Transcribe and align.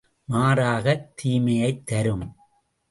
மாறாகத் 0.29 1.07
தீமையைத் 1.15 1.85
தரும். 1.85 2.35